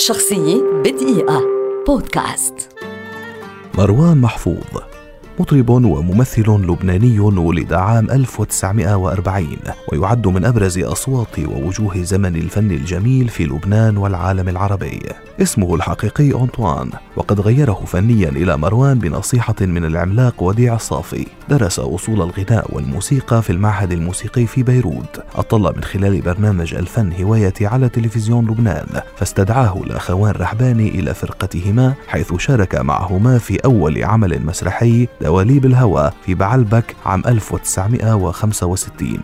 [0.00, 1.42] شخصية بدقيقة.
[1.86, 2.54] بودكاست.
[3.78, 4.99] مروان محفوظ.
[5.40, 9.46] مطرب وممثل لبناني ولد عام 1940
[9.92, 15.00] ويعد من أبرز أصوات ووجوه زمن الفن الجميل في لبنان والعالم العربي.
[15.42, 21.26] اسمه الحقيقي أنطوان وقد غيره فنيا إلى مروان بنصيحة من العملاق وديع الصافي.
[21.48, 25.20] درس أصول الغناء والموسيقى في المعهد الموسيقي في بيروت.
[25.34, 32.34] أطل من خلال برنامج الفن هوايتي على تلفزيون لبنان فاستدعاه الأخوان رحباني إلى فرقتهما حيث
[32.34, 39.18] شارك معهما في أول عمل مسرحي دواليب الهوى في بعلبك عام 1965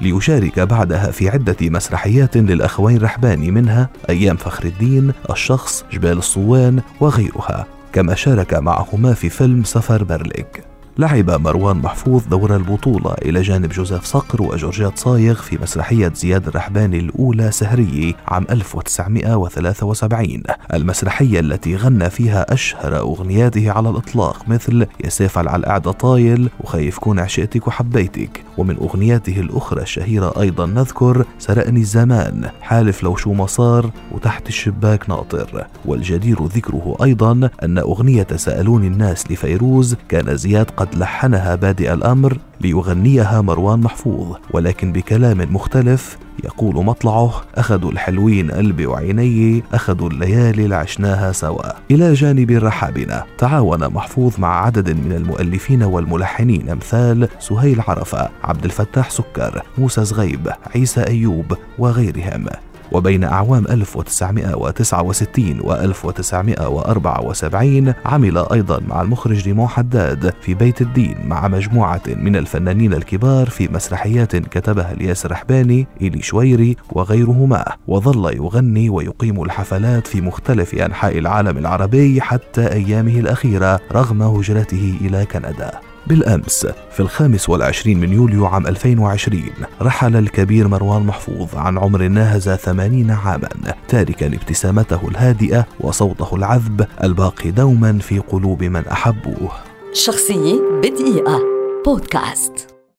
[0.00, 7.66] ليشارك بعدها في عدة مسرحيات للأخوين رحباني منها أيام فخر الدين الشخص جبال الصوان وغيرها.
[7.92, 14.04] كما شارك معهما في فيلم سفر برليك لعب مروان محفوظ دور البطولة إلى جانب جوزيف
[14.04, 20.42] صقر وجورجيات صايغ في مسرحية زياد الرحباني الأولى سهرية عام 1973
[20.74, 26.98] المسرحية التي غنى فيها أشهر أغنياته على الإطلاق مثل يا سيف على القعدة طايل وخايف
[26.98, 28.44] كون عشقتك وحبيتك.
[28.58, 35.08] ومن أغنياته الأخرى الشهيرة أيضا نذكر سرقني الزمان حالف لو شو ما صار وتحت الشباك
[35.08, 35.66] ناطر.
[35.84, 43.40] والجدير ذكره أيضا أن أغنية سألوني الناس لفيروز كان زياد قد لحنها بادئ الأمر ليغنيها
[43.40, 51.72] مروان محفوظ ولكن بكلام مختلف يقول مطلعه أخذوا الحلوين قلبي وعيني أخذوا الليالي العشناها سوا.
[51.90, 59.10] إلى جانب رحابنا تعاون محفوظ مع عدد من المؤلفين والملحنين أمثال سهيل عرفة عبد الفتاح
[59.10, 62.46] سكر موسى زغيب عيسى أيوب وغيرهم.
[62.92, 71.48] وبين أعوام 1969 و 1974 عمل أيضا مع المخرج ريمون حداد في بيت الدين مع
[71.48, 77.64] مجموعة من الفنانين الكبار في مسرحيات كتبها الياس رحباني إلي شويري وغيرهما.
[77.86, 85.26] وظل يغني ويقيم الحفلات في مختلف أنحاء العالم العربي حتى أيامه الأخيرة رغم هجرته إلى
[85.26, 85.91] كندا.
[86.06, 89.42] بالأمس في الخامس والعشرين من يوليو عام 2020
[89.82, 93.48] رحل الكبير مروان محفوظ عن عمر ناهز ثمانين عاما
[93.88, 99.50] تاركا ابتسامته الهادئة وصوته العذب الباقي دوما في قلوب من أحبوه.
[99.92, 101.40] شخصية بدقيقة.
[101.86, 102.71] بودكاست.